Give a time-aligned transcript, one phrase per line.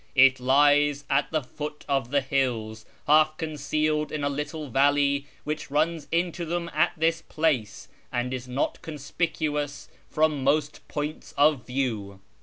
[0.15, 5.69] It lies at the foot of the hills, half concealed in a little valley which
[5.69, 12.19] runs into them at this place, and is not conspicuous from most points of view.